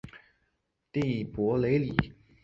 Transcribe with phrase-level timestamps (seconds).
[0.91, 2.11] 蒂珀雷里。